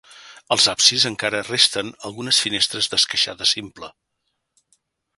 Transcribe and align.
Als 0.53 0.63
absis 0.71 1.05
encara 1.09 1.41
resten 1.49 1.93
algunes 2.11 2.41
finestres 2.47 2.91
d'esqueixada 2.95 3.51
simple. 3.55 3.95